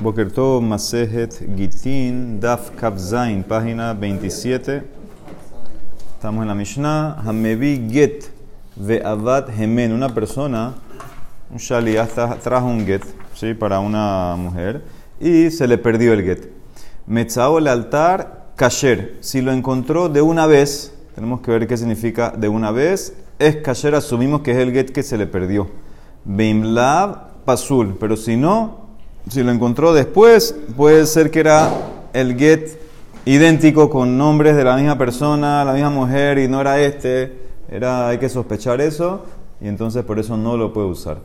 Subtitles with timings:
[0.00, 4.82] Bokerto Masejet Gitin Daf Kavzain, página 27.
[6.14, 7.16] Estamos en la Mishnah.
[7.22, 8.30] Hamevi Get
[8.76, 9.92] Ve'avad Hemen.
[9.92, 10.72] Una persona,
[11.50, 12.06] un shaliah,
[12.42, 13.02] trajo un get
[13.34, 13.52] ¿sí?
[13.52, 14.82] para una mujer
[15.20, 16.50] y se le perdió el get.
[17.06, 19.18] Metzao el altar kasher.
[19.20, 23.18] Si lo encontró de una vez, tenemos que ver qué significa de una vez.
[23.38, 25.68] Es kasher, asumimos que es el get que se le perdió.
[26.24, 27.98] Beimlav pasul.
[28.00, 28.89] Pero si no,
[29.30, 31.70] si lo encontró después, puede ser que era
[32.12, 32.80] el get
[33.24, 37.32] idéntico con nombres de la misma persona, la misma mujer y no era este.
[37.70, 39.24] Era, hay que sospechar eso
[39.60, 41.18] y entonces por eso no lo puede usar.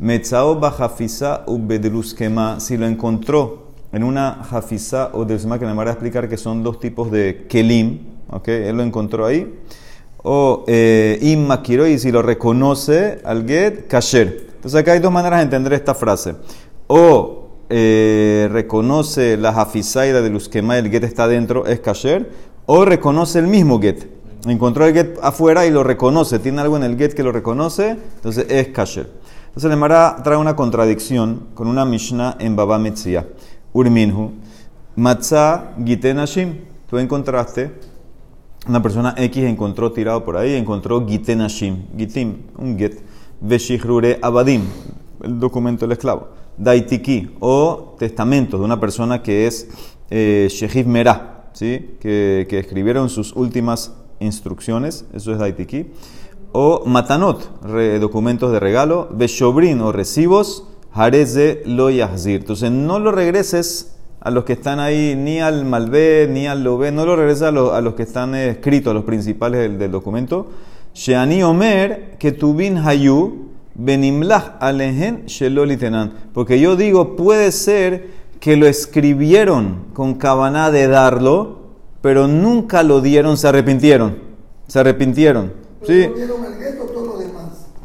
[0.00, 5.90] Metzao bajafisa ubedruskema, si lo encontró en una jafisa o de que me va a
[5.90, 8.00] explicar que son dos tipos de kelim,
[8.30, 8.48] ¿ok?
[8.48, 9.60] Él lo encontró ahí.
[10.24, 14.48] O eh, y si lo reconoce al get, kasher.
[14.56, 16.34] Entonces acá hay dos maneras de entender esta frase
[16.86, 17.33] o
[17.76, 22.30] eh, reconoce la jafisaida de Luskema, el get está dentro, es kasher,
[22.66, 24.08] o reconoce el mismo get.
[24.46, 27.96] Encontró el get afuera y lo reconoce, tiene algo en el get que lo reconoce,
[28.14, 29.10] entonces es kasher.
[29.48, 33.26] Entonces el Mara trae una contradicción con una Mishnah en Baba Metzia.
[33.72, 34.30] Urminhu,
[34.94, 36.58] Matzah Gitenashim.
[36.88, 37.72] Tú encontraste,
[38.68, 43.02] una persona X encontró tirado por ahí, encontró Gitenashim, Gitim, un get.
[43.40, 44.62] Veshihrure Abadim,
[45.24, 49.68] el documento del esclavo daitiki o testamento de una persona que es
[50.10, 51.96] eh, Merah, ¿sí?
[52.00, 55.86] que, que, escribieron sus últimas instrucciones, eso es daitiki,
[56.52, 57.62] o matanot,
[58.00, 62.42] documentos de regalo, beshobrin o recibos, hareze lo yahzir.
[62.42, 66.92] Entonces no lo regreses a los que están ahí, ni al malvé, ni al lobe,
[66.92, 70.46] no lo regreses a, a, los que están escritos, a los principales del, del documento.
[70.94, 73.48] Sheani Omer, que bin hayu,
[74.60, 76.12] Alehen shelolitenan.
[76.32, 78.10] Porque yo digo, puede ser
[78.40, 81.60] que lo escribieron con cabana de darlo,
[82.00, 84.18] pero nunca lo dieron, se arrepintieron.
[84.66, 85.52] Se arrepintieron.
[85.86, 86.08] ¿Sí?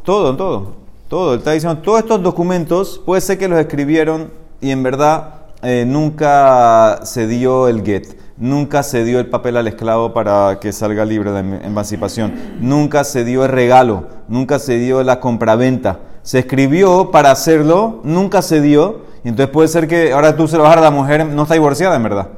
[0.04, 0.74] Todo, todo.
[1.08, 1.34] Todo.
[1.34, 7.00] Está diciendo, todos estos documentos, puede ser que los escribieron y en verdad eh, nunca
[7.04, 11.30] se dio el get nunca se dio el papel al esclavo para que salga libre
[11.30, 16.00] de emancipación, nunca se dio el regalo, nunca se dio la compraventa.
[16.22, 20.56] Se escribió para hacerlo, nunca se dio, y entonces puede ser que ahora tú se
[20.56, 22.28] lo vas a dar a la mujer, no está divorciada en verdad.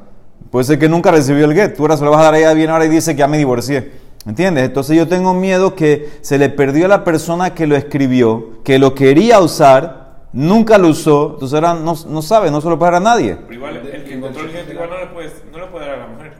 [0.50, 2.38] Puede ser que nunca recibió el get, tú ahora se lo vas a dar a
[2.38, 4.02] ella bien ahora y dice que ya me divorcié.
[4.26, 4.64] ¿Entiendes?
[4.64, 8.78] Entonces yo tengo miedo que se le perdió a la persona que lo escribió, que
[8.78, 10.01] lo quería usar,
[10.32, 13.36] nunca lo usó, entonces ahora no, no sabe, no se lo puede dar a nadie.
[13.36, 15.94] Pero igual el que encontró el get igual no le, puede, no le puede dar
[15.94, 16.32] a la mujer.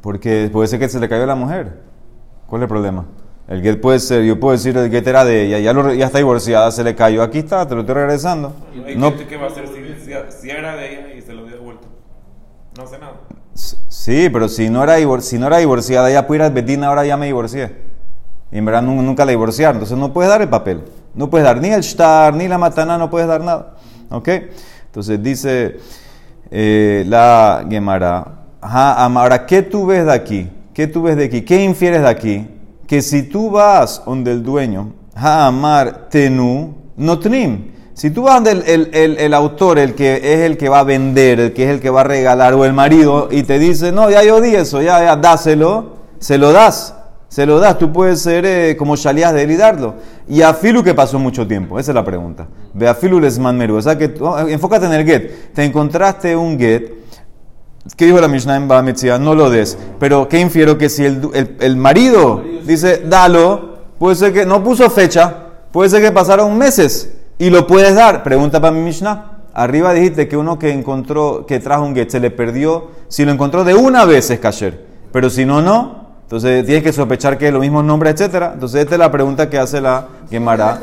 [0.00, 1.80] Porque puede ser que se le cayó a la mujer.
[2.46, 3.06] ¿Cuál es el problema?
[3.48, 6.06] El get puede ser, yo puedo decir el get era de ella, ya, lo, ya
[6.06, 8.54] está divorciada, se le cayó, aquí está, te lo estoy regresando.
[8.96, 11.62] No, ¿Qué va a hacer si, si, era de ella y se lo dio de
[11.62, 11.86] vuelta?
[12.76, 13.14] No hace nada.
[13.54, 17.26] Sí, pero si no era, si no era divorciada, ella puede ir ahora ya me
[17.26, 17.94] divorcié.
[18.50, 20.82] Y en verdad nunca la divorciaron, entonces no puedes dar el papel.
[21.14, 23.74] No puedes dar ni el shtar, ni la matana, no puedes dar nada.
[24.10, 24.28] ¿Ok?
[24.86, 25.76] Entonces dice
[26.50, 28.26] eh, la Gemara,
[28.60, 30.48] ahora, ¿qué tú ves de aquí?
[30.72, 31.42] ¿Qué tú ves de aquí?
[31.42, 32.48] ¿Qué infieres de aquí?
[32.86, 37.72] Que si tú vas donde el dueño, ha amar tenu, notrim.
[37.94, 41.38] Si tú vas donde el, el, autor, el que es el que va a vender,
[41.38, 44.10] el que es el que va a regalar, o el marido, y te dice, no,
[44.10, 46.94] ya yo di eso, ya, ya, dáselo, se lo das
[47.34, 49.94] se lo das, tú puedes ser eh, como Shalías de él y darlo.
[50.26, 52.48] Y a Filu que pasó mucho tiempo, esa es la pregunta.
[52.72, 53.76] Ve a Filu les meru.
[53.76, 55.52] O sea que oh, enfócate en el get.
[55.52, 56.92] Te encontraste un get.
[57.96, 59.18] ¿Qué dijo la Mishnah en Bametzia?
[59.18, 59.76] No lo des.
[60.00, 60.78] Pero ¿qué infiero?
[60.78, 65.34] Que si el, el, marido dice, dalo, puede ser que no puso fecha,
[65.70, 68.22] puede ser que pasaron meses y lo puedes dar.
[68.22, 69.32] Pregunta para mi Mishnah.
[69.52, 72.88] Arriba dijiste que uno que encontró, que trajo un get, se le perdió.
[73.08, 74.86] Si lo encontró de una vez es kasher.
[75.12, 76.04] Pero si no, no.
[76.22, 78.52] Entonces tienes que sospechar que es lo mismo nombre, etcétera.
[78.54, 80.80] Entonces esta es la pregunta que hace la Gemara.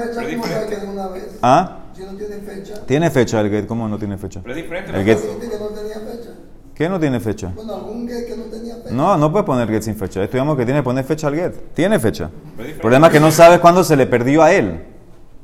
[1.42, 1.78] ¿Ah?
[1.94, 2.86] Si no tiene fecha.
[2.86, 4.40] Tiene fecha el get, ¿cómo no tiene fecha?
[4.42, 4.92] Pero es diferente.
[4.98, 5.20] El get.
[6.74, 7.52] ¿Qué no tiene fecha?
[7.54, 8.92] Bueno, algún get que no tenía fecha.
[8.92, 10.24] No, no puedes poner get sin fecha.
[10.24, 11.74] Estudiamos que tiene que poner fecha al get.
[11.74, 12.30] Tiene fecha.
[12.58, 14.86] El problema es que no sabes cuándo se le perdió a él.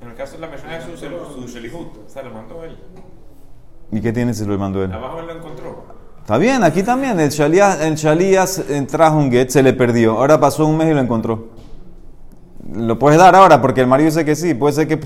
[0.02, 2.78] En el caso de la persona de su, su shelihut, o sea, lo mandó él.
[3.92, 4.92] ¿Y qué tiene si lo mandó él?
[4.92, 5.84] Abajo él lo encontró.
[6.22, 7.20] Está bien, aquí también.
[7.20, 10.18] El Shalías, el trajo un get, se le perdió.
[10.18, 11.57] Ahora pasó un mes y lo encontró.
[12.74, 14.54] Lo puedes dar ahora porque el marido dice que sí.
[14.54, 14.98] Puede ser que.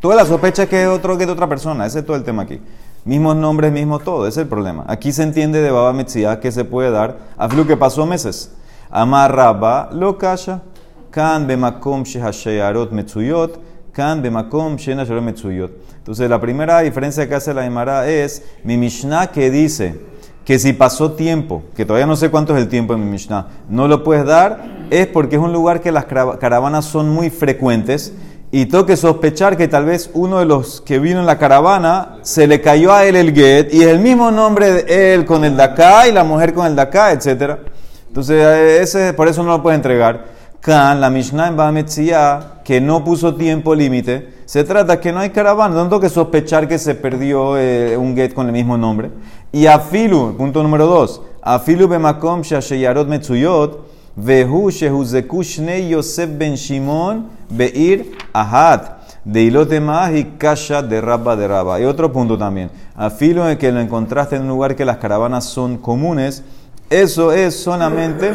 [0.00, 1.86] toda la sospecha es que es otro que de otra persona.
[1.86, 2.60] Ese es todo el tema aquí.
[3.04, 4.26] Mismos nombres, mismo todo.
[4.26, 4.84] Ese es el problema.
[4.86, 8.52] Aquí se entiende de Baba Metzia que se puede dar a lo que pasó meses.
[8.90, 10.62] Amarraba lo kasha.
[11.10, 13.58] Kan bemakom shehashayarot metzuyot.
[13.92, 15.72] kan bemakom shena shalom metsuyot.
[15.96, 20.00] Entonces, la primera diferencia que hace la Emara es mi Mishnah que dice
[20.48, 23.48] que si pasó tiempo, que todavía no sé cuánto es el tiempo en mi Mishnah,
[23.68, 28.14] no lo puedes dar, es porque es un lugar que las caravanas son muy frecuentes
[28.50, 32.16] y tengo que sospechar que tal vez uno de los que vino en la caravana
[32.22, 35.44] se le cayó a él el get y es el mismo nombre de él con
[35.44, 37.58] el de acá y la mujer con el de acá, etc.
[38.06, 38.42] Entonces,
[38.80, 40.37] ese, por eso no lo puede entregar.
[40.60, 45.30] Kan, la Mishnah en Bametzia, que no puso tiempo límite, se trata que no hay
[45.30, 49.10] caravana, no tengo que sospechar que se perdió eh, un get con el mismo nombre.
[49.52, 57.28] Y afilu, punto número dos, afilu bemakom shasheyarot metzuyot, vehu shehuzeku shnei Yosef ben Shimon
[57.48, 58.98] beir ahat.
[59.24, 61.78] De ilote más y kasha de rabba de rabba.
[61.78, 62.70] Y otro punto también.
[62.96, 66.42] Afilo en que lo encontraste en un lugar que las caravanas son comunes.
[66.88, 68.32] Eso es solamente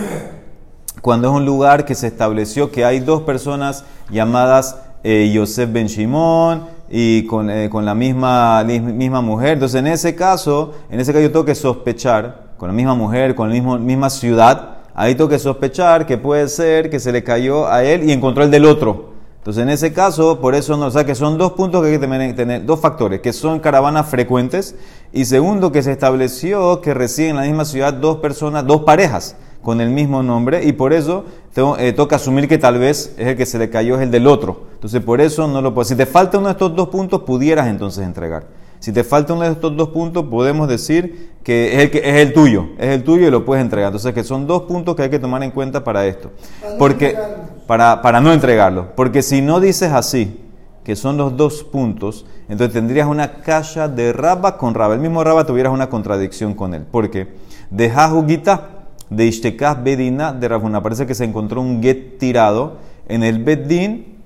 [1.01, 5.87] cuando es un lugar que se estableció que hay dos personas llamadas eh, Yosef ben
[5.87, 9.53] Shimon y con, eh, con, la misma, misma mujer.
[9.53, 13.35] Entonces, en ese caso, en ese caso yo tengo que sospechar, con la misma mujer,
[13.35, 17.23] con la misma, misma ciudad, ahí tengo que sospechar que puede ser que se le
[17.23, 19.11] cayó a él y encontró el del otro.
[19.39, 21.93] Entonces, en ese caso, por eso no, o sea que son dos puntos que hay
[21.93, 24.75] que tener, tener, dos factores, que son caravanas frecuentes,
[25.11, 29.35] y segundo, que se estableció que residen en la misma ciudad dos personas, dos parejas
[29.63, 33.27] con el mismo nombre y por eso tengo, eh, toca asumir que tal vez es
[33.27, 34.67] el que se le cayó es el del otro.
[34.75, 35.85] Entonces por eso no lo puedo.
[35.85, 38.45] Si te falta uno de estos dos puntos, pudieras entonces entregar.
[38.79, 42.15] Si te falta uno de estos dos puntos, podemos decir que es el, que, es
[42.15, 43.87] el tuyo, es el tuyo y lo puedes entregar.
[43.87, 46.31] Entonces que son dos puntos que hay que tomar en cuenta para esto.
[46.77, 47.17] Porque,
[47.65, 48.93] para, para no entregarlo.
[48.95, 50.37] Porque si no dices así,
[50.83, 54.95] que son los dos puntos, entonces tendrías una caja de raba con raba.
[54.95, 56.85] El mismo raba tuvieras una contradicción con él.
[56.91, 57.29] Porque
[57.69, 58.72] de jajugita
[59.15, 60.81] de Ishtekah Bedina de Rabhuna.
[60.81, 62.77] Parece que se encontró un get tirado
[63.07, 64.17] en el Bedin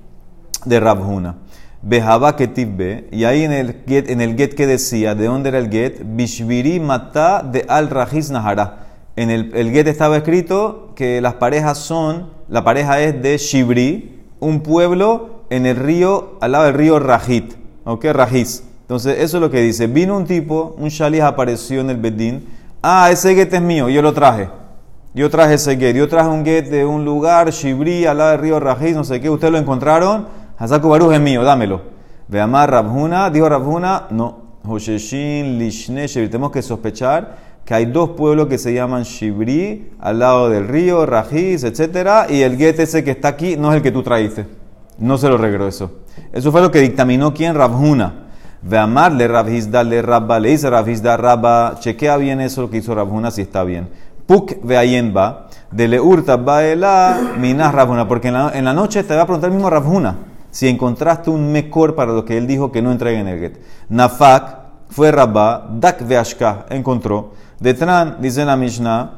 [0.65, 1.35] de Rabhuna.
[1.81, 5.59] Behaba Ketibbe, y ahí en el, get, en el get que decía, ¿de dónde era
[5.59, 6.01] el get?
[6.03, 8.87] Bishviri Mata de Al Rajiz Nahara.
[9.15, 14.23] En el, el get estaba escrito que las parejas son, la pareja es de Shibri,
[14.39, 17.53] un pueblo en el río, al lado del río Rajit,
[17.85, 18.05] ¿ok?
[18.05, 18.63] Rajiz.
[18.81, 19.87] Entonces, eso es lo que dice.
[19.87, 22.47] Vino un tipo, un shalich apareció en el Bedín.
[22.81, 24.49] Ah, ese get es mío, yo lo traje.
[25.17, 25.95] Yo traje ese get.
[25.95, 29.19] Yo traje un get de un lugar, Shibri, al lado del río Rajiz, no sé
[29.19, 29.31] qué.
[29.31, 30.27] ¿Ustedes lo encontraron?
[30.59, 31.81] Hazaku Baruj es mío, dámelo.
[32.27, 34.59] Veamar Rabhuna, dijo Rabhuna, no.
[34.63, 37.35] Hosheshin, Lishne, Tenemos que sospechar
[37.65, 42.29] que hay dos pueblos que se llaman Shibri, al lado del río, Rajiz, etc.
[42.29, 44.45] Y el get ese que está aquí no es el que tú traíste.
[44.99, 45.93] No se lo regreso.
[46.31, 48.27] Eso fue lo que dictaminó quién, Rabhuna.
[48.61, 52.93] Veamar le Rabhizda le Rabba, le dice Rabhizda Rabba, chequea bien eso lo que hizo
[52.93, 53.87] Rabhuna si está bien.
[54.27, 59.49] Puk va de leurta baela minas Rabhuna, porque en la, noche te va a preguntar
[59.49, 60.17] el mismo Rabhuna
[60.51, 63.57] si encontraste un mejor para lo que él dijo que no entreguen el get.
[63.89, 64.57] Nafak
[64.89, 67.33] fue Rabba, dak veashka encontró.
[67.59, 69.11] Detran, dice la Mishnah,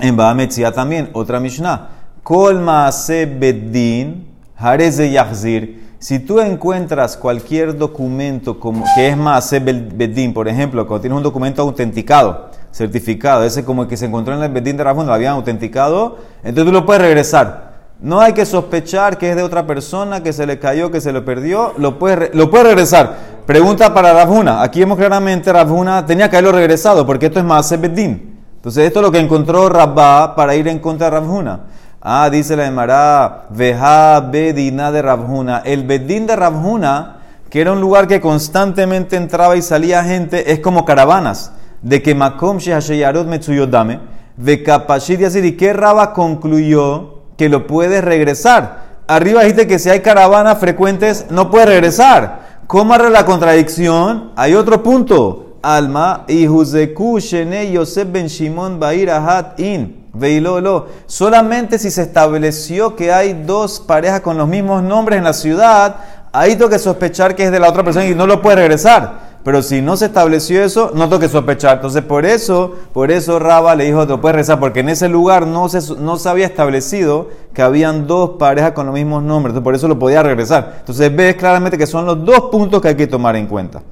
[0.00, 1.88] en Baametzia también, otra Mishnah.
[2.22, 4.26] Kol maase beddin,
[4.56, 5.84] hareze yachzir.
[5.98, 11.22] Si tú encuentras cualquier documento como, que es maase beddin, por ejemplo, cuando tienes un
[11.22, 15.14] documento autenticado, certificado, ese como el que se encontró en el Bedín de Rafón, lo
[15.14, 17.72] habían autenticado, entonces tú lo puedes regresar.
[18.00, 21.12] No hay que sospechar que es de otra persona, que se le cayó, que se
[21.12, 23.16] lo perdió, lo puede, lo puede regresar.
[23.46, 24.60] Pregunta para Rafuna.
[24.60, 28.40] Aquí vemos claramente Rafuna tenía que haberlo regresado, porque esto es más Bedín.
[28.56, 31.60] Entonces esto es lo que encontró Rabba para ir en contra de Rafuna.
[32.00, 35.62] Ah, dice la Emara, Veja Bedina de Rabjuna.
[35.64, 40.58] El Bedín de Rabjuna, que era un lugar que constantemente entraba y salía gente, es
[40.58, 41.52] como caravanas
[41.84, 44.00] de que Makom Shehasheyarot Metsuyodame,
[44.36, 48.82] de Kapashit y que Raba concluyó que lo puede regresar.
[49.06, 52.62] Arriba dijiste que si hay caravanas frecuentes no puede regresar.
[52.66, 54.32] ¿Cómo hará la contradicción?
[54.34, 55.58] Hay otro punto.
[55.62, 60.08] Alma y Huzeku Shene Yosef Ben Shimon Bair Ahat In.
[60.14, 60.86] Veilolo.
[61.06, 65.96] Solamente si se estableció que hay dos parejas con los mismos nombres en la ciudad,
[66.32, 69.33] ahí tengo que sospechar que es de la otra persona y no lo puede regresar.
[69.44, 71.76] Pero si no se estableció eso, no tengo que sospechar.
[71.76, 75.46] Entonces, por eso, por eso Raba le dijo, te puedes rezar, porque en ese lugar
[75.46, 79.50] no se, no se había establecido que habían dos parejas con los mismos nombres.
[79.50, 80.76] Entonces, por eso lo podía regresar.
[80.78, 83.82] Entonces, ves claramente que son los dos puntos que hay que tomar en cuenta.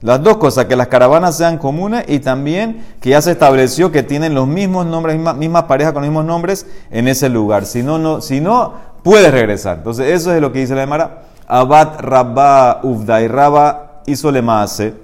[0.00, 4.02] Las dos cosas, que las caravanas sean comunes y también que ya se estableció que
[4.02, 7.66] tienen los mismos nombres, mismas, mismas parejas con los mismos nombres en ese lugar.
[7.66, 9.78] Si no, no, si no, puedes regresar.
[9.78, 11.24] Entonces, eso es lo que dice la Emara.
[11.46, 14.94] Abad Rabba Ufdai Rabba hizo le maase,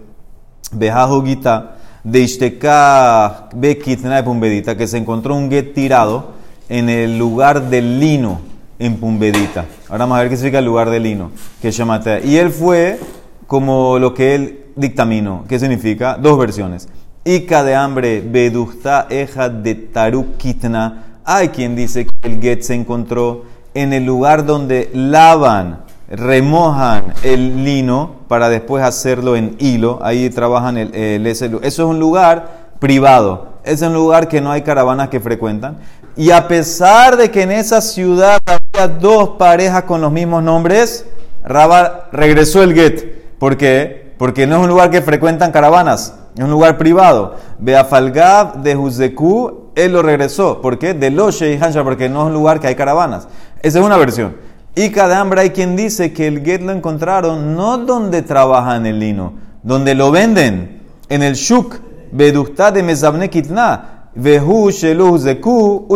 [1.25, 6.33] gita, de Ishteka Bekitna de Pumbedita, que se encontró un get tirado
[6.69, 8.40] en el lugar del lino.
[8.78, 9.66] en Pumbedita.
[9.90, 11.30] Ahora vamos a ver qué significa el lugar de lino,
[11.61, 12.21] que Shamatea.
[12.21, 12.99] Y él fue
[13.47, 15.45] como lo que él dictaminó.
[15.47, 16.16] ¿Qué significa?
[16.16, 16.88] Dos versiones.
[17.25, 21.19] Ica de hambre, bedusta eja de tarukitna.
[21.25, 27.64] Hay quien dice que el get se encontró en el lugar donde lavan, remojan el
[27.64, 30.00] lino para después hacerlo en hilo.
[30.02, 33.50] Ahí trabajan el, el Eso es un lugar privado.
[33.64, 35.79] Es un lugar que no hay caravanas que frecuentan.
[36.17, 41.07] Y a pesar de que en esa ciudad había dos parejas con los mismos nombres,
[41.45, 43.38] Rabba regresó el get.
[43.38, 44.14] ¿Por qué?
[44.19, 47.37] Porque no es un lugar que frecuentan caravanas, es un lugar privado.
[47.59, 50.61] Beafalgab de Huzeku, él lo regresó.
[50.61, 50.93] ¿Por qué?
[50.93, 53.29] De Loshe y Hansha, porque no es un lugar que hay caravanas.
[53.62, 54.37] Esa es una versión.
[54.74, 59.00] Y cada hambre hay quien dice que el get lo encontraron no donde trabajan el
[59.00, 61.80] lino, donde lo venden, en el shuk,
[62.12, 64.00] Bedustad de Mezabne Kitna.
[64.14, 65.87] Vehu Shelu Zeku.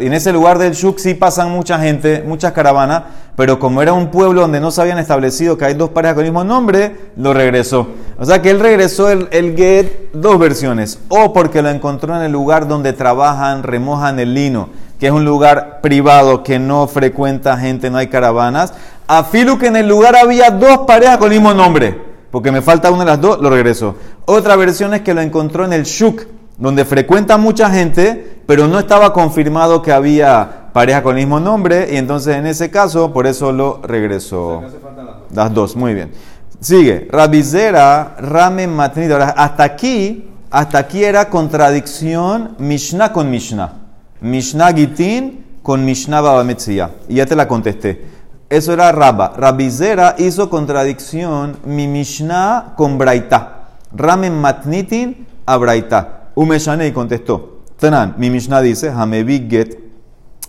[0.00, 3.92] Y en ese lugar del Shuk sí pasan mucha gente, muchas caravanas, pero como era
[3.92, 7.12] un pueblo donde no se habían establecido que hay dos parejas con el mismo nombre,
[7.16, 7.88] lo regresó.
[8.18, 10.98] O sea que él regresó el, el get dos versiones.
[11.08, 14.68] O porque lo encontró en el lugar donde trabajan, remojan el lino,
[15.00, 18.74] que es un lugar privado que no frecuenta gente, no hay caravanas.
[19.06, 22.06] A Filu que en el lugar había dos parejas con el mismo nombre.
[22.30, 23.94] Porque me falta una de las dos, lo regresó.
[24.26, 28.78] Otra versión es que lo encontró en el Shuk donde frecuenta mucha gente, pero no
[28.78, 33.26] estaba confirmado que había pareja con el mismo nombre, y entonces en ese caso, por
[33.26, 34.62] eso lo regresó.
[35.32, 36.12] Las dos, muy bien.
[36.60, 39.10] Sigue, Rabizera, Rame Matnit.
[39.10, 43.72] hasta aquí, hasta aquí era contradicción Mishnah con Mishnah.
[44.20, 46.90] Mishnah Gitin con Mishnah Babametzia.
[47.08, 48.04] Y ya te la contesté.
[48.48, 49.32] Eso era Rabba.
[49.36, 53.70] Rabizera hizo contradicción mi Mishnah con Braita.
[53.92, 56.25] Rame Matnitin a Braita.
[56.36, 59.78] Umeshane contestó, Tanan, mi Mishnah dice, Hamevi get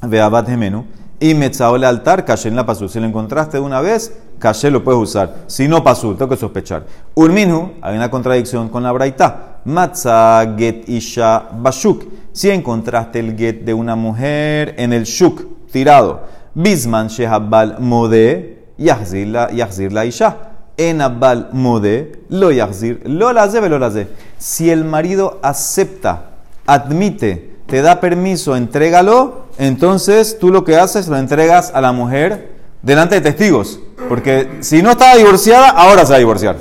[0.02, 0.84] veabat gemenu,
[1.18, 2.90] y metzao le altar, caché en la pasul.
[2.90, 5.46] Si lo encontraste una vez, caché lo puedes usar.
[5.48, 6.86] Si no pasul, tengo que sospechar.
[7.16, 9.62] Urminhu, hay una contradicción con la braita.
[9.64, 12.04] Matza get isha bashuk.
[12.34, 16.20] Si encontraste el get de una mujer en el shuk, tirado.
[16.54, 24.08] Bisman shehabal mode, yahzir la isha en Abal Mode, lo yachzir, lo laze, lo laze.
[24.38, 26.30] Si el marido acepta,
[26.66, 32.52] admite, te da permiso, entrégalo, entonces tú lo que haces lo entregas a la mujer
[32.82, 33.80] delante de testigos.
[34.08, 36.58] Porque si no estaba divorciada, ahora se va a divorciar.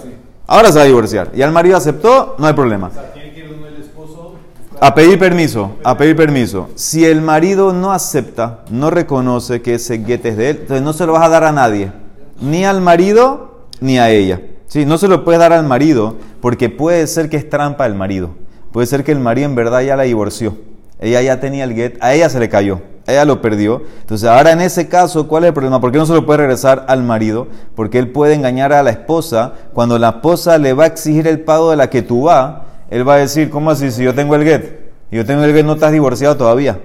[0.46, 1.30] Ahora se va a divorciar.
[1.34, 2.90] Y el marido aceptó, no hay problema.
[4.78, 6.68] A pedir permiso, a pedir permiso.
[6.74, 10.92] Si el marido no acepta, no reconoce que ese guete es de él, entonces no
[10.92, 11.92] se lo vas a dar a nadie.
[12.40, 14.40] Ni al marido ni a ella.
[14.66, 14.84] ¿Sí?
[14.84, 18.30] No se lo puede dar al marido porque puede ser que es trampa el marido.
[18.72, 20.56] Puede ser que el marido en verdad ya la divorció.
[20.98, 23.82] Ella ya tenía el get, a ella se le cayó, ella lo perdió.
[24.00, 25.80] Entonces ahora en ese caso, ¿cuál es el problema?
[25.80, 27.48] ¿Por qué no se lo puede regresar al marido?
[27.74, 29.52] Porque él puede engañar a la esposa.
[29.74, 33.06] Cuando la esposa le va a exigir el pago de la que tú vas, él
[33.06, 33.90] va a decir, ¿cómo así?
[33.90, 36.78] Si yo tengo el get, yo tengo el get, no estás divorciado todavía.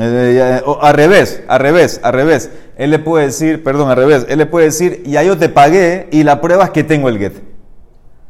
[0.00, 2.50] Eh, eh, al revés, al revés, al revés.
[2.76, 4.26] Él le puede decir, perdón, al revés.
[4.28, 7.18] Él le puede decir, ya yo te pagué y la prueba es que tengo el
[7.18, 7.32] get.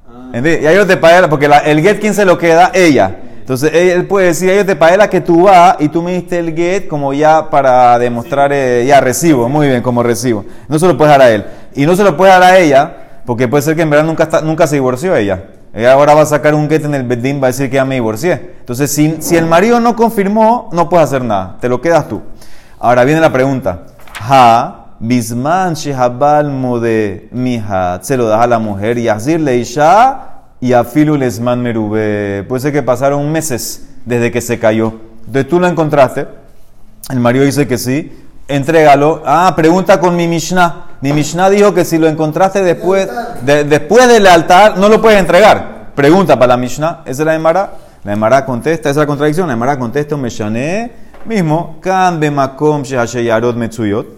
[0.09, 0.33] Ah.
[0.41, 2.71] Ya yo te pagué, porque el get, ¿quién se lo queda?
[2.73, 3.17] Ella.
[3.41, 6.13] Entonces él puede decir, ya yo te pagué la que tú vas y tú me
[6.13, 10.45] diste el get como ya para demostrar, eh, ya recibo, muy bien, como recibo.
[10.69, 11.47] No se lo puedes dar a él.
[11.75, 14.29] Y no se lo puede dar a ella, porque puede ser que en verdad nunca,
[14.43, 15.45] nunca se divorció ella.
[15.73, 17.85] Ella ahora va a sacar un get en el bedín, va a decir que ya
[17.85, 18.57] me divorcié.
[18.61, 21.57] Entonces, si, si el marido no confirmó, no puedes hacer nada.
[21.61, 22.23] Te lo quedas tú.
[22.79, 23.87] Ahora viene la pregunta.
[24.21, 27.29] Ha, bisman shehabal mode.
[28.03, 29.09] Se lo das a la mujer y
[29.39, 30.29] le isha
[30.61, 32.45] y afilu lesman merube.
[32.49, 34.95] Puede ser que pasaron meses desde que se cayó.
[35.27, 36.27] Entonces tú lo encontraste.
[37.11, 38.13] El marido dice que sí.
[38.49, 39.23] Entrégalo.
[39.27, 40.87] Ah, pregunta con mi Mishnah.
[41.01, 43.09] Mi Mishnah dijo que si lo encontraste después,
[43.43, 45.93] después del altar, no lo puedes entregar.
[45.95, 47.03] Pregunta para la Mishnah.
[47.05, 47.73] Esa es la Emara.
[48.05, 49.47] La Emara contesta, esa es la contradicción.
[49.47, 50.91] La Emara contesta Meshané
[51.25, 51.77] mismo.
[51.81, 54.18] Kan bemakom shehasheyarot metzuyot.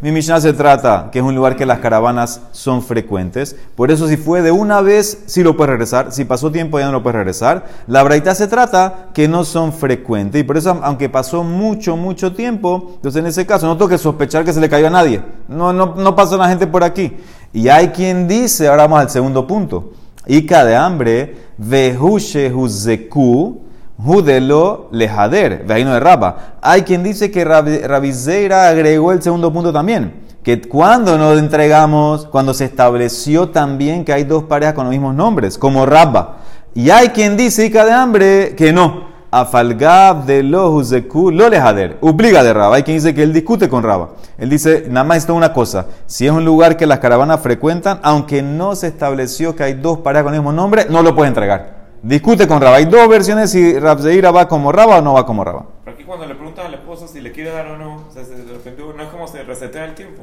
[0.00, 3.56] Mi Mishnah se trata que es un lugar que las caravanas son frecuentes.
[3.74, 6.12] Por eso, si fue de una vez, sí lo puedes regresar.
[6.12, 7.66] Si pasó tiempo, ya no lo puedes regresar.
[7.86, 10.40] La braita se trata que no son frecuentes.
[10.40, 13.98] Y por eso, aunque pasó mucho, mucho tiempo, entonces en ese caso no tengo que
[13.98, 15.22] sospechar que se le cayó a nadie.
[15.48, 17.16] No, no, no pasa la gente por aquí.
[17.52, 19.92] Y hay quien dice, ahora vamos al segundo punto.
[20.26, 23.69] Ica de hambre, vehushe huzeku
[24.02, 26.54] Judelo lejader, vehino de Raba.
[26.62, 32.54] Hay quien dice que Rabizeira agregó el segundo punto también, que cuando nos entregamos, cuando
[32.54, 36.38] se estableció también que hay dos parejas con los mismos nombres, como Rabba.
[36.74, 41.98] Y hay quien dice, Ica de hambre, que no, Afalgab de lo huzeku lo lejader.
[42.00, 42.76] Obliga de Raba.
[42.76, 44.10] Hay quien dice que él discute con Raba.
[44.38, 45.86] Él dice, nada más esto una cosa.
[46.06, 49.98] Si es un lugar que las caravanas frecuentan, aunque no se estableció que hay dos
[49.98, 51.79] parejas con el mismo nombre, no lo puede entregar.
[52.02, 52.76] Discute con Raba.
[52.76, 55.66] Hay dos versiones si Rabzeira va como Raba o no va como Raba.
[55.84, 58.22] Pero aquí cuando le preguntas al esposo si le quiere dar o no, o sea,
[58.22, 60.22] no es como se resetea el tiempo.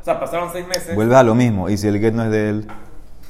[0.00, 0.94] O sea, pasaron seis meses.
[0.94, 1.68] Vuelves a lo mismo.
[1.68, 2.68] Y si el get no es de él,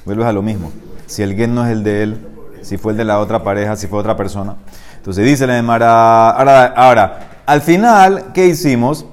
[0.04, 0.70] vuelves a lo mismo.
[1.06, 2.28] Si el get no es el de él,
[2.60, 4.56] si fue el de la otra pareja, si fue otra persona.
[4.96, 6.30] Entonces dice la Emara.
[6.30, 9.06] Ahora, ahora, al final, ¿qué hicimos?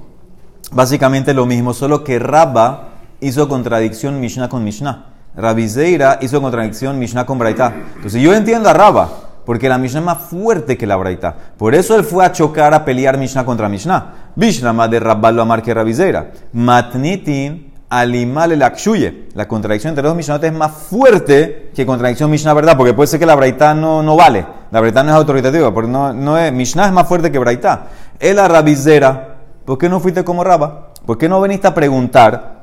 [0.71, 2.89] Básicamente lo mismo, solo que Rabba
[3.21, 5.14] hizo contradicción Mishnah con Mishnah.
[5.37, 7.73] Rabbi Zeira hizo contradicción Mishnah con Braitá.
[7.95, 9.09] Entonces yo entiendo a Rabba,
[9.45, 11.35] porque la Mishnah es más fuerte que la Braitá.
[11.57, 14.31] Por eso él fue a chocar, a pelear Mishnah contra Mishnah.
[14.35, 16.31] Mishnah más de Rabba lo amar que Rabbi Zeira.
[16.53, 19.29] Matnitin alimal el akshuye.
[19.33, 22.77] La contradicción entre los Mishnah es más fuerte que contradicción Mishnah, ¿verdad?
[22.77, 24.45] Porque puede ser que la Braitá no, no vale.
[24.71, 27.87] La Braitá no es autoritativa, porque no, no es, Mishnah es más fuerte que Braitá.
[28.19, 30.91] Él a Rabbi Zeira, ¿por qué no fuiste como Rabba?
[31.05, 32.54] ¿Por qué no veniste a preguntar?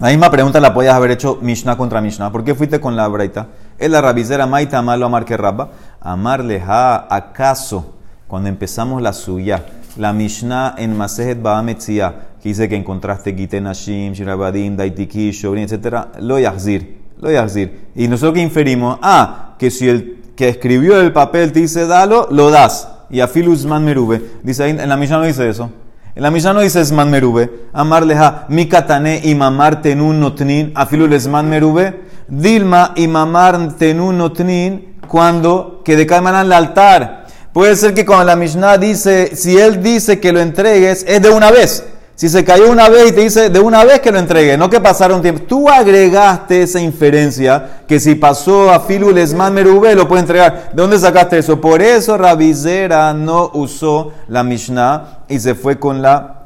[0.00, 2.32] La misma pregunta la podías haber hecho Mishnah contra Mishnah.
[2.32, 3.48] ¿Por qué fuiste con la Braita?
[3.78, 5.70] Es la rabizera Maita Amalo Amar que Rabba.
[6.00, 7.94] Amarle ha acaso
[8.26, 9.64] cuando empezamos la suya,
[9.96, 16.06] la Mishnah en Masejet Baametzia, que dice que encontraste Giten Hashim, Shirabadim, Daitiki, Shobrin, etc.
[16.20, 17.90] Lo yahzir, lo yahzir.
[17.94, 22.26] Y nosotros que inferimos, ah, que si el que escribió el papel te dice dalo,
[22.30, 22.88] lo das.
[23.10, 24.22] Y a Filusman Merube.
[24.42, 25.70] Dice ahí, en la Mishnah no dice eso.
[26.14, 27.68] La Mishnah no dice Esman Merube.
[27.72, 32.02] Amarleja, mi katane y mamar tenun notnin, afilu lesman merube.
[32.28, 37.26] Dilma y mamar tenun notnin, cuando que decaiman al altar.
[37.54, 41.30] Puede ser que cuando la Mishnah dice, si él dice que lo entregues, es de
[41.30, 41.82] una vez.
[42.14, 44.68] Si se cayó una vez y te dice de una vez que lo entregue, no
[44.68, 45.44] que pasaron tiempo.
[45.48, 50.70] Tú agregaste esa inferencia que si pasó a Filul Esman Merube lo puede entregar.
[50.72, 51.60] ¿De dónde sacaste eso?
[51.60, 56.41] Por eso Rabizera no usó la Mishnah y se fue con la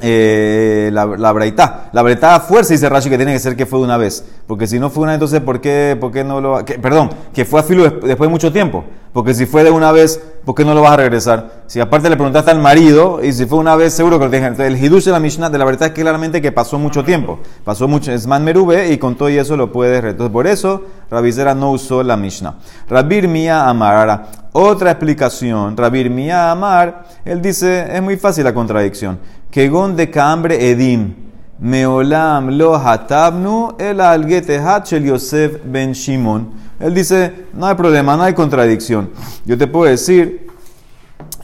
[0.00, 1.90] eh, la, la breitá.
[1.92, 4.24] La breitá a fuerza dice Rashi que tiene que ser que fue de una vez.
[4.46, 7.44] Porque si no fue una entonces ¿por qué, por qué no lo que- Perdón, que
[7.44, 8.84] fue a filo des- después de mucho tiempo.
[9.12, 11.62] Porque si fue de una vez, ¿por qué no lo vas a regresar?
[11.68, 14.34] Si aparte le preguntaste al marido, y si fue una vez, seguro que lo.
[14.34, 17.04] Entonces, el hidush de la Mishnah, de la verdad es que claramente que pasó mucho
[17.04, 17.38] tiempo.
[17.62, 20.02] Pasó mucho, es man merube, y con todo y eso lo puedes.
[20.02, 22.56] Entonces, por eso, Rabizera no usó la Mishnah.
[22.88, 23.94] Rabir Mía Amar.
[23.94, 25.76] Ahora, otra explicación.
[25.76, 29.20] Rabir Mía Amar, él dice, es muy fácil la contradicción.
[29.54, 31.14] Que gon de cambre edim.
[31.60, 36.50] Meolam lo hatabnu el algete shel Yosef ben Shimon.
[36.80, 39.10] Él dice, no hay problema, no hay contradicción.
[39.44, 40.48] Yo te puedo decir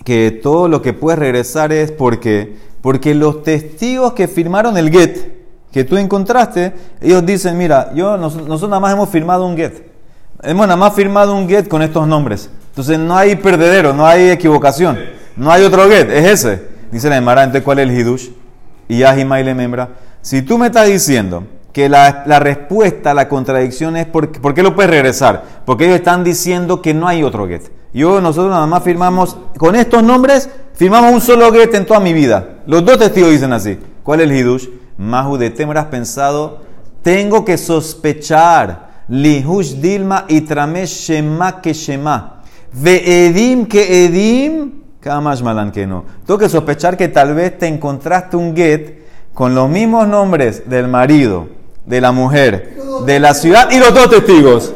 [0.05, 5.17] que todo lo que puedes regresar es porque, porque los testigos que firmaron el get
[5.71, 9.87] que tú encontraste, ellos dicen, mira, yo, nos- nosotros nada más hemos firmado un get.
[10.43, 12.51] Hemos nada más firmado un get con estos nombres.
[12.71, 14.99] Entonces no hay perdedero, no hay equivocación.
[15.37, 16.70] No hay otro get, es ese.
[16.91, 18.29] Dice la Emara, entonces ¿cuál es el hidush?
[18.89, 19.91] Y Yahima y le membra.
[20.23, 24.55] Si tú me estás diciendo que la, la respuesta a la contradicción es por, ¿por
[24.55, 25.45] qué lo puedes regresar?
[25.65, 27.71] Porque ellos están diciendo que no hay otro get.
[27.93, 32.13] Yo, nosotros nada más firmamos, con estos nombres, firmamos un solo get en toda mi
[32.13, 32.61] vida.
[32.67, 33.79] Los dos testigos dicen así.
[34.03, 34.69] ¿Cuál es el hidush?
[34.99, 36.61] Mahu de has pensado,
[37.03, 38.91] tengo que sospechar.
[39.11, 42.43] Lihush Dilma y Tramesh Shema que Shema.
[42.73, 46.05] Ve Edim que Edim, Kamash Malan que no.
[46.27, 49.01] Tengo que sospechar que tal vez te encontraste un get
[49.33, 51.49] con los mismos nombres del marido,
[51.87, 54.75] de la mujer, de la ciudad y los dos testigos.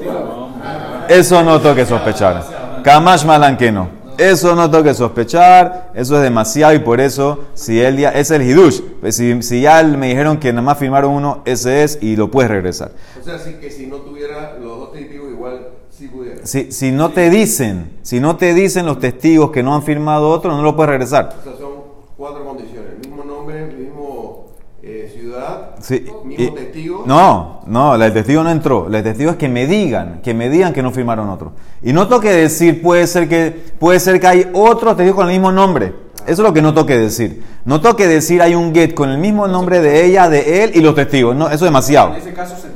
[1.09, 2.83] Eso no tengo que sospechar.
[2.83, 4.05] Kamash Malan que no.
[4.17, 8.43] Eso no tengo sospechar, eso es demasiado y por eso, si él ya, es el
[8.43, 8.81] hidush.
[9.01, 12.31] Pues si, si ya me dijeron que nada más firmaron uno, ese es y lo
[12.31, 12.93] puedes regresar.
[13.21, 16.34] O sea, si no tuviera los dos testigos, igual sí pudiera.
[16.45, 20.29] Si, si no te dicen, si no te dicen los testigos que no han firmado
[20.31, 21.35] otro, no lo puedes regresar.
[21.41, 21.73] O sea, son
[22.17, 24.47] cuatro condiciones: mismo nombre, mismo
[24.83, 27.05] eh, ciudad, Sí, mismo y- testigo.
[27.07, 28.89] No, no, la del testigo no entró.
[28.91, 31.53] Del testigo es que me digan, que me digan que no firmaron otro.
[31.83, 35.33] Y no toque decir, puede ser que, puede ser que hay otro testigo con el
[35.33, 35.95] mismo nombre.
[36.27, 37.43] Eso es lo que no toque decir.
[37.67, 40.81] No toque decir hay un get con el mismo nombre de ella, de él y
[40.81, 41.37] los testigos.
[41.37, 42.11] No, eso es demasiado.
[42.15, 42.69] En ese caso se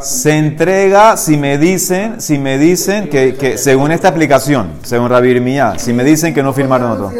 [0.00, 5.40] Se entrega si me dicen, si me dicen que, que según esta aplicación, según Rabir
[5.40, 7.10] Mía, si me dicen que no firmaron otro.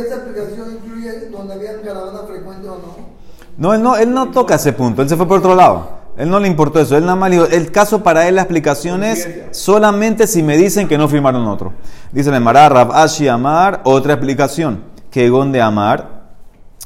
[3.58, 3.72] No.
[3.72, 5.96] Él no, él no toca ese punto, él se fue por otro lado.
[6.16, 9.04] Él no le importó eso, él nada más dijo, el caso para él la explicación
[9.04, 11.74] es solamente si me dicen que no firmaron otro.
[12.10, 16.22] Dice el Mará, Rab Ashi Amar, otra explicación, que de Amar,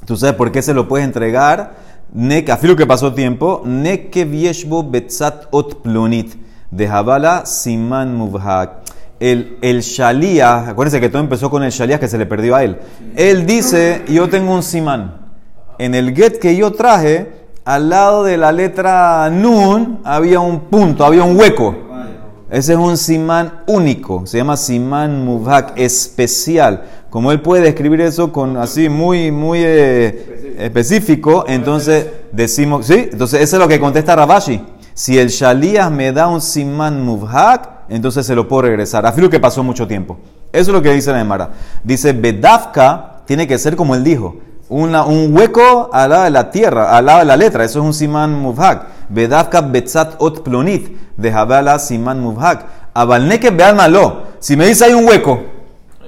[0.04, 1.74] tú sabes por qué se lo puedes entregar,
[2.12, 6.34] ne, afilo que pasó tiempo, ne que vieshbo betzat ot plonit,
[6.70, 8.80] de Jabala siman mubhak.
[9.20, 12.64] el, el Shalías, acuérdense que todo empezó con el Shalías que se le perdió a
[12.64, 12.78] él.
[13.16, 15.18] Él dice, yo tengo un simán.
[15.78, 17.30] En el get que yo traje,
[17.64, 21.89] al lado de la letra Nun, había un punto, había un hueco.
[22.50, 26.82] Ese es un simán único, se llama simán muvhak, especial.
[27.08, 33.40] Como él puede escribir eso con así muy, muy eh, específico, entonces decimos, sí, entonces
[33.40, 34.60] eso es lo que contesta Rabashi.
[34.94, 39.06] Si el Shalías me da un simán muvhak, entonces se lo puedo regresar.
[39.06, 40.18] Afirmo que pasó mucho tiempo.
[40.52, 41.50] Eso es lo que dice la Emara.
[41.84, 44.36] Dice, Bedavka tiene que ser como él dijo.
[44.70, 47.64] Una, un hueco al lado de la tierra, al lado de la letra.
[47.64, 48.86] Eso es un simán muvhak.
[49.08, 50.96] Bedavka betzat ot plonit.
[51.16, 52.64] Dejabala simán muvhak.
[52.94, 54.22] Abalneke beal malo.
[54.38, 55.40] Si me dice hay un hueco,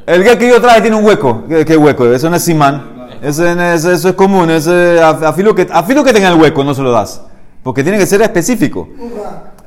[0.06, 1.42] el que yo traje tiene un hueco.
[1.66, 2.06] ¿Qué, hueco?
[2.06, 3.08] Eso no es simán.
[3.20, 4.48] Eso, eso- eso es común.
[4.50, 7.20] Ese, afilo, que, afilo que tenga el hueco, no se lo das.
[7.64, 8.88] Porque tiene que ser específico.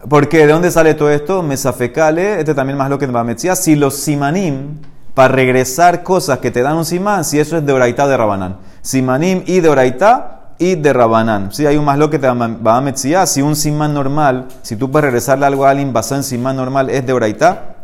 [0.07, 1.41] Porque ¿de dónde sale todo esto?
[1.41, 3.55] Mesafecale, este también más lo que me decía.
[3.55, 4.77] Si los simanim,
[5.13, 8.17] para regresar cosas que te dan un simán, si eso es de oraitá o de
[8.17, 8.57] rabanán.
[8.85, 11.51] Simanim y de oraitá y de rabanán.
[11.51, 14.75] Si hay un más lo que te va a metzía, si un simán normal, si
[14.75, 17.75] tú puedes regresarle algo a alguien basado en simán normal, es de oraitá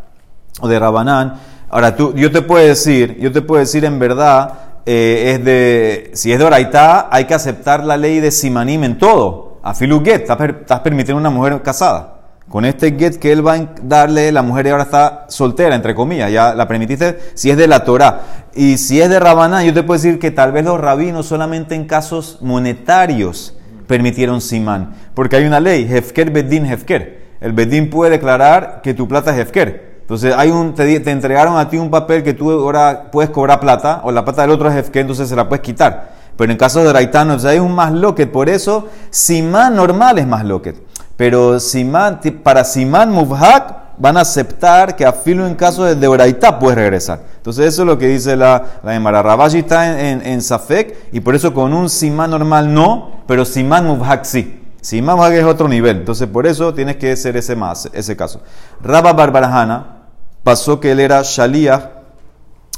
[0.60, 1.40] o de rabanán.
[1.72, 4.54] Ahora, tú, yo te puedo decir, yo te puedo decir en verdad,
[4.86, 9.00] eh, es de, si es de oraitá, hay que aceptar la ley de simanim en
[9.00, 9.58] todo.
[9.64, 12.21] A filu get, estás, per- estás permitiendo una mujer casada.
[12.52, 16.30] Con este get que él va a darle, la mujer ahora está soltera, entre comillas,
[16.30, 18.48] ya la permitiste si es de la Torah.
[18.54, 21.76] Y si es de Rabanán, yo te puedo decir que tal vez los rabinos solamente
[21.76, 24.96] en casos monetarios permitieron simán.
[25.14, 27.22] Porque hay una ley, Hefker Bedin Hefker.
[27.40, 30.02] El Bedín puede declarar que tu plata es Hefker.
[30.02, 34.02] Entonces hay un, te entregaron a ti un papel que tú ahora puedes cobrar plata,
[34.04, 36.12] o la plata del otro es Hefker, entonces se la puedes quitar.
[36.36, 40.18] Pero en caso de Raitano, o sea, hay un más loquet, por eso simán normal
[40.18, 40.91] es más loquet.
[41.22, 46.58] Pero simán, para simán muvhak van a aceptar que a filo en caso de deoraitá
[46.58, 47.20] puedes regresar.
[47.38, 49.22] Entonces eso es lo que dice la, la Emara.
[49.22, 53.86] Rabashi está en, en, Safek y por eso con un simán normal no, pero simán
[53.86, 54.64] muvhak sí.
[54.82, 55.98] Simán muvhak es otro nivel.
[55.98, 58.42] Entonces por eso tienes que ser ese, más, ese caso.
[58.82, 59.98] Rabba Barbarajana
[60.44, 62.02] pasó que él era Shalíah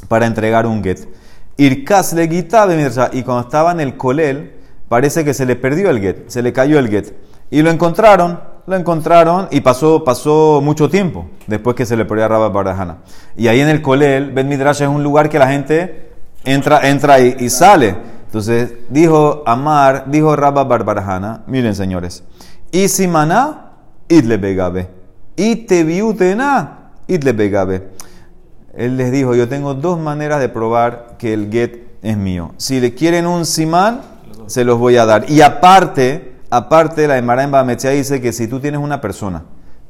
[0.06, 1.08] para entregar un get.
[1.56, 2.74] Irkas le quitaba
[3.10, 4.52] y cuando estaba en el colel,
[4.90, 7.14] parece que se le perdió el get, se le cayó el get.
[7.54, 12.24] Y lo encontraron, lo encontraron y pasó, pasó mucho tiempo después que se le perdió
[12.24, 12.96] a Rabba Barajana.
[13.36, 16.10] Y ahí en el colel, Ben Midrash es un lugar que la gente
[16.42, 17.94] entra, entra y, sale.
[18.26, 22.24] Entonces dijo Amar, dijo Rabba Barbarajana, miren señores,
[22.72, 23.70] y si maná,
[24.08, 24.88] idle begabe,
[25.36, 27.88] y te viutena, idle begabe.
[28.76, 32.50] Él les dijo, yo tengo dos maneras de probar que el get es mío.
[32.56, 34.00] Si le quieren un simán,
[34.46, 35.30] se los voy a dar.
[35.30, 39.44] Y aparte, aparte, la Emara en Bametzia dice que si tú tienes una persona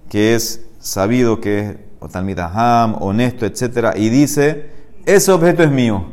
[0.09, 4.70] que es sabido que es o talmidaham, honesto, etc., y dice,
[5.07, 6.05] ese objeto es mío,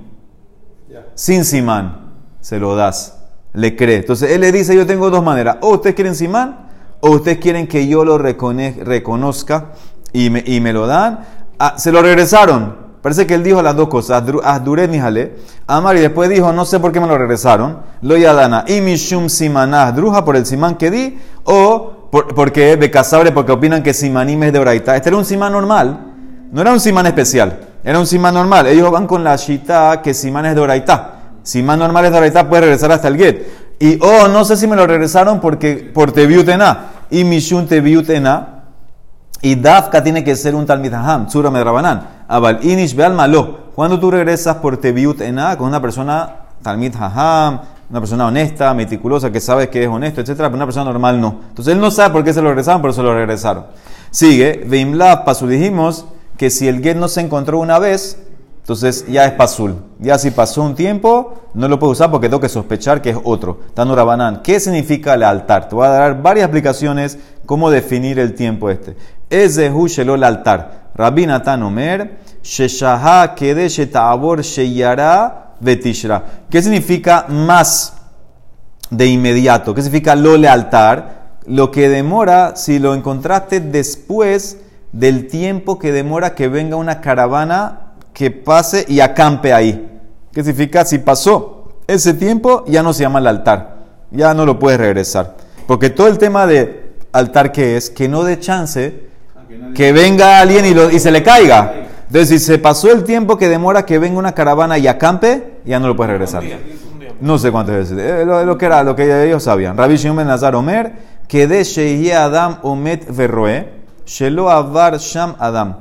[1.15, 3.17] sin simán, se lo das,
[3.53, 3.97] le cree.
[3.97, 6.69] Entonces él le dice, yo tengo dos maneras, o ustedes quieren simán,
[7.01, 9.71] o ustedes quieren que yo lo reconozca
[10.13, 11.25] y me, y me lo dan.
[11.59, 12.80] Ah, se lo regresaron.
[13.01, 15.35] Parece que él dijo las dos cosas, Azdure Mijale,
[15.65, 19.27] Amar, y después dijo, no sé por qué me lo regresaron, lo yadana, y mishum
[19.27, 23.93] simanah druja por el simán que di, o por- porque de casabre, porque opinan que
[23.93, 24.95] simanim es de oraita.
[24.95, 25.99] Este era un simán normal,
[26.51, 28.67] no era un simán especial, era un simán normal.
[28.67, 31.13] Ellos van con la shita que simán es de oraita.
[31.41, 33.47] Simán normal es de oraita, puede regresar hasta el get.
[33.79, 36.91] Y, oh, no sé si me lo regresaron porque por tebiutena.
[37.09, 38.65] Y mishum tebiutena.
[39.41, 42.20] Y Dafka tiene que ser un Talmid Haham, Tzura Medrabanan.
[42.31, 43.71] Abal Inish Beal Malo.
[43.75, 49.31] Cuando tú regresas por Tebiut Ena con una persona Talmid Haham, una persona honesta, meticulosa,
[49.31, 51.41] que sabe que es honesto, etc., pero una persona normal no.
[51.49, 53.65] Entonces él no sabe por qué se lo regresaron, pero se lo regresaron.
[54.11, 56.05] Sigue, Veimla Pasul dijimos
[56.37, 58.17] que si el get no se encontró una vez,
[58.61, 59.75] entonces ya es pasul.
[59.99, 63.17] Ya si pasó un tiempo, no lo puedo usar porque tengo que sospechar que es
[63.23, 63.59] otro.
[63.73, 64.41] Tanura Banán.
[64.41, 65.67] ¿Qué significa el altar?
[65.67, 68.95] Te voy a dar varias explicaciones cómo definir el tiempo este.
[69.29, 70.80] Es de el altar.
[70.95, 76.23] Rabbi Natan Omer, Sheshaha Kede Sheta'abor Sheyara Betishra.
[76.49, 77.93] ¿Qué significa más
[78.89, 79.73] de inmediato?
[79.73, 81.21] ¿Qué significa lo altar?
[81.45, 84.57] Lo que demora si lo encontraste después
[84.91, 89.99] del tiempo que demora que venga una caravana que pase y acampe ahí.
[90.33, 90.85] ¿Qué significa?
[90.85, 93.77] Si pasó ese tiempo, ya no se llama el altar.
[94.11, 95.35] Ya no lo puedes regresar.
[95.67, 99.10] Porque todo el tema de altar que es, que no dé chance
[99.75, 101.73] que venga alguien y, lo- y se le caiga.
[102.07, 105.79] Entonces, si se pasó el tiempo que demora que venga una caravana y acampe, ya
[105.79, 106.43] no lo puedes regresar.
[107.21, 107.97] No sé cuántas veces.
[107.97, 109.77] Eh, lo, lo que era, lo que ellos sabían.
[109.77, 110.91] Rabbi Shimon ben Nazar Omer,
[111.27, 113.69] que de Sheyeh Adam Omet Verroe,
[114.05, 115.75] Shelo Avar Sham Adam.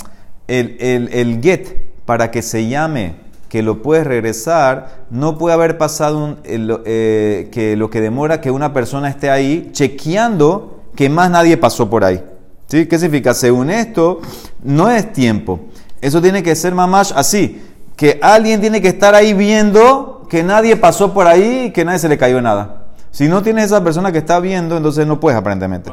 [0.47, 1.69] el, el, el get
[2.05, 3.15] para que se llame
[3.49, 8.41] que lo puedes regresar, no puede haber pasado un- el- eh, que lo que demora
[8.41, 12.23] que una persona esté ahí chequeando que más nadie pasó por ahí.
[12.71, 12.87] ¿Sí?
[12.87, 13.35] ¿Qué significa?
[13.35, 14.21] Según esto,
[14.63, 15.59] no es tiempo.
[16.01, 17.61] Eso tiene que ser mamás así,
[17.97, 21.99] que alguien tiene que estar ahí viendo que nadie pasó por ahí y que nadie
[21.99, 22.85] se le cayó nada.
[23.11, 25.91] Si no tienes esa persona que está viendo, entonces no puedes aparentemente.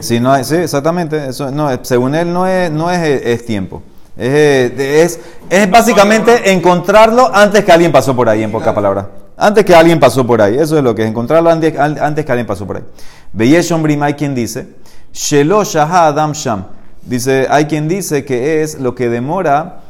[0.00, 1.28] Si no, sí, exactamente.
[1.28, 3.82] Eso, no, eh, según él no es, no es, es tiempo.
[4.16, 9.06] Es, eh, es, es básicamente encontrarlo antes que alguien pasó por ahí, en pocas palabras.
[9.36, 10.56] Antes que alguien pasó por ahí.
[10.58, 12.82] Eso es lo que es, encontrarlo antes, an- antes que alguien pasó por ahí.
[13.32, 14.66] Veyesh Ombrim, hay quien dice,
[15.16, 16.64] Shelo Shaha Adam Sham.
[17.00, 19.80] Dice, hay quien dice que es lo que demora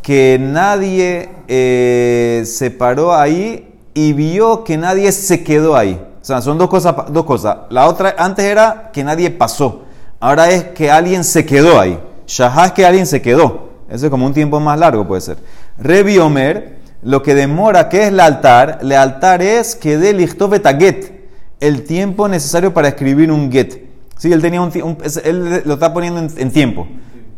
[0.00, 6.00] que nadie eh, se paró ahí y vio que nadie se quedó ahí.
[6.22, 7.56] O sea, son dos cosas, dos cosas.
[7.70, 9.82] La otra, antes era que nadie pasó.
[10.20, 11.98] Ahora es que alguien se quedó ahí.
[12.28, 13.70] Shahá es que alguien se quedó.
[13.90, 15.38] Eso es como un tiempo más largo, puede ser.
[15.78, 18.78] Revi Omer, lo que demora, que es el altar?
[18.82, 23.85] El altar es que de lichtofet get, el tiempo necesario para escribir un get.
[24.18, 26.86] Sí, él tenía un, un- él lo está poniendo en, tiempo.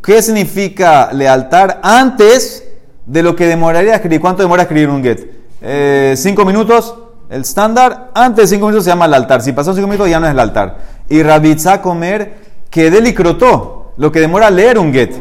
[0.03, 2.64] ¿Qué significa lealtar antes
[3.05, 4.21] de lo que demoraría escribir?
[4.21, 5.27] ¿Cuánto demora escribir un get?
[5.61, 6.95] Eh, ¿Cinco minutos?
[7.31, 9.43] El estándar, antes de cinco minutos se llama el altar.
[9.43, 10.79] Si pasó cinco minutos ya no es el altar.
[11.09, 12.37] Y Rabitza comer
[12.71, 15.14] que delicrotó, lo que demora leer un get.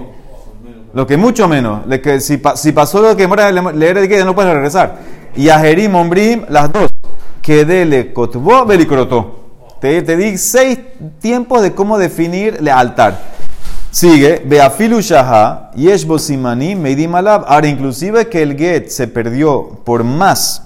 [0.93, 1.85] Lo que mucho menos.
[1.87, 4.53] Le que si, pa- si pasó lo que demora le- leer el get, no puedes
[4.53, 4.95] regresar.
[5.35, 6.87] Y a Jerim, Ombrim, las dos.
[7.41, 9.36] Que dele kotbo, belicrotó.
[9.79, 10.79] Te, te di seis
[11.19, 13.19] tiempos de cómo definir el altar.
[13.91, 17.45] Sigue, Beafilu Shaha, Yeshbo Simanim, Meidim Alab.
[17.47, 20.63] Ahora, inclusive que el get se perdió por más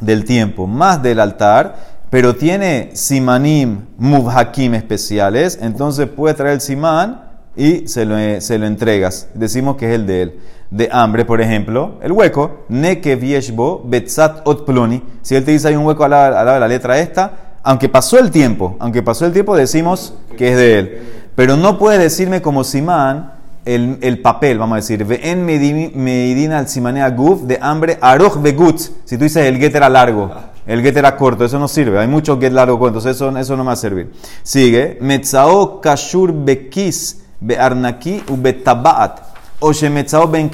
[0.00, 1.76] del tiempo, más del altar,
[2.10, 7.22] pero tiene simanim mubhakim especiales, entonces puede traer el simán
[7.56, 9.28] y se lo, se entregas.
[9.34, 10.40] Decimos que es el de él.
[10.70, 15.02] De hambre, por ejemplo, el hueco, nekev yeshbo betzat ot ploni.
[15.22, 18.18] Si él te dice hay un hueco al lado de la letra esta, aunque pasó
[18.18, 21.02] el tiempo, aunque pasó el tiempo, decimos que es de él.
[21.34, 23.32] Pero no puedes decirme como simán
[23.64, 28.78] el, el papel, vamos a decir, en medina al simanea guf de hambre aroch begut.
[29.04, 30.30] Si tú dices el get era largo,
[30.66, 31.98] el get era corto, eso no sirve.
[31.98, 34.12] Hay muchos get largo corto, entonces eso, eso no me va a servir.
[34.42, 39.32] Sigue, metzao kashur bekis bearnaki u betabaat.
[39.60, 40.50] O shemetzao ben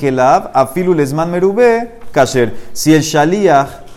[0.52, 2.54] afilu lesman merube kasher.
[2.74, 3.87] Si el shaliach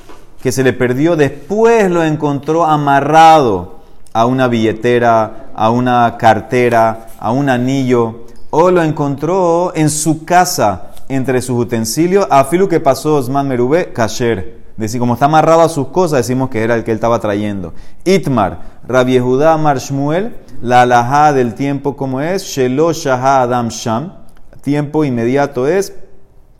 [0.42, 3.82] que se le perdió después lo encontró amarrado
[4.14, 10.92] a una billetera, a una cartera, a un anillo, o lo encontró en su casa
[11.08, 14.62] entre sus utensilios, a filu que pasó Osman Merube, kasher.
[14.78, 17.74] Decir, como está amarrado a sus cosas, decimos que era el que él estaba trayendo.
[18.04, 24.14] Itmar, Rabbi Judá Mar Shmuel, la alajá del tiempo como es, Shelo Shahá Adam Sham,
[24.62, 25.94] tiempo inmediato es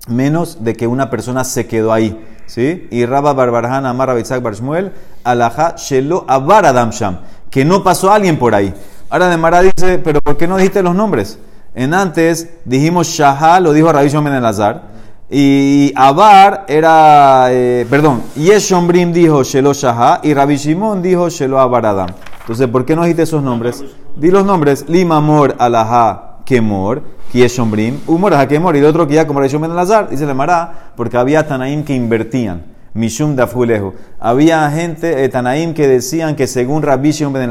[0.08, 2.20] menos de que una persona se quedó ahí.
[2.52, 2.88] ¿Sí?
[2.92, 4.92] Y Rabba Barbarhan Amar Rabitzak Bar Shmuel,
[5.24, 8.74] alajá Shelo Abar Adam Sham, que no pasó alguien por ahí.
[9.10, 11.40] Ahora de Mara dice, pero ¿por qué no dijiste los nombres?
[11.74, 14.82] En antes dijimos Shahá, lo dijo Rabbi Shimon Elazar,
[15.30, 21.86] y Abar era, eh, perdón, Yeshombrim dijo Shelo Shahá, y Rabbi Shimon dijo Shelo Abar
[21.86, 22.10] Adam.
[22.42, 23.82] Entonces, ¿por qué no dijiste esos nombres?
[24.18, 29.46] Di los nombres, Limamor, Alajá, Kemor, Kieshombrim, Humor, Hakemor, y el otro que ya como
[29.46, 32.72] Shimon Ben Elazar, dice la Mara, porque había Tanaim que invertían.
[32.94, 33.94] Mishum Dafulejo.
[34.20, 37.50] Había gente, eh, Tanaim, que decían que según Rabbi Shimon Ben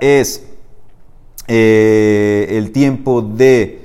[0.00, 0.44] es
[1.46, 3.82] eh, el tiempo de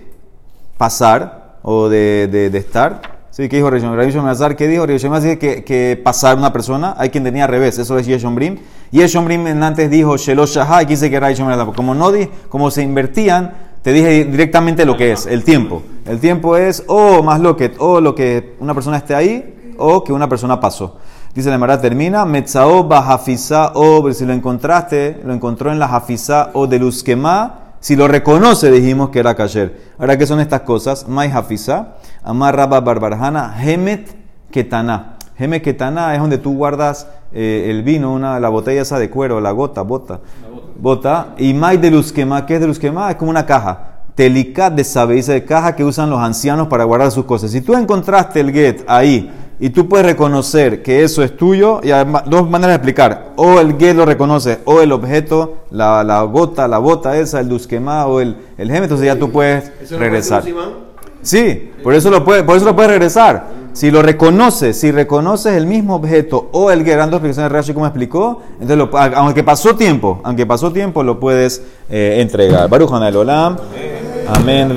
[0.77, 3.01] pasar o de, de, de estar.
[3.31, 4.55] Sí, ¿qué dijo Rabbi Shimon Elazar?
[4.55, 4.85] ¿Qué dijo?
[4.85, 8.05] Rabbi Shimon dice que, que pasar una persona, hay quien tenía al revés, eso es
[8.05, 8.59] Yeshombrim.
[8.91, 11.75] Yeshombrim antes dijo Shelo Shahá, y dice que Rabbi Shimon Elazar.
[11.75, 13.53] Como no di, como se invertían,
[13.85, 15.83] te dije directamente lo que es, el tiempo.
[16.07, 20.03] El tiempo es o más lo que, o lo que una persona esté ahí, o
[20.03, 20.97] que una persona pasó.
[21.35, 26.49] Dice la Mara termina, Metzao Bajafisa o, si lo encontraste, lo encontró en la Jafisa
[26.53, 29.79] o de Luzquema, si lo reconoce, dijimos que era Kasher.
[29.99, 31.07] Ahora, ¿qué son estas cosas?
[31.07, 34.15] Mai Jafisa, Amar Rabba Barbarjana, Hemet
[34.49, 35.17] Ketana.
[35.37, 39.41] Hemet Ketana es donde tú guardas eh, el vino, una, la botella esa de cuero,
[39.41, 40.21] la gota, bota.
[40.75, 41.35] Bota.
[41.37, 43.09] Y Mai de Luzquema, ¿qué es de Luzquema?
[43.11, 43.91] Es como una caja.
[44.15, 47.51] Telicat de sabe, de caja que usan los ancianos para guardar sus cosas.
[47.51, 51.91] Si tú encontraste el get ahí, y tú puedes reconocer que eso es tuyo, y
[51.91, 53.31] hay dos maneras de explicar.
[53.35, 57.49] O el get lo reconoce, o el objeto, la, la gota, la bota esa, el
[57.49, 60.43] dusquemá o el, el gem, entonces ya tú puedes ¿Eso no regresar.
[61.21, 63.47] Sí, por eso lo puede, por eso lo puedes regresar.
[63.75, 67.73] Si lo reconoces, si reconoces el mismo objeto o el get, dando explicaciones de Rashi
[67.73, 72.69] como explicó, entonces lo- aunque pasó tiempo, aunque pasó tiempo, lo puedes eh, entregar.
[72.69, 73.57] Baruch Olam.
[74.29, 74.73] Amén.